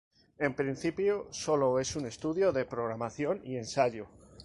[0.39, 4.07] En principio sólo es un estudio de programación y ensayo.